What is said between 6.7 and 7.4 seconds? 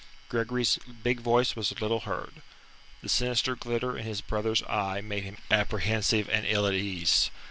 ease.